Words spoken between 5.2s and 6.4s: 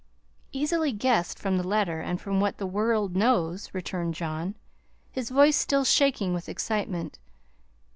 voice still shaking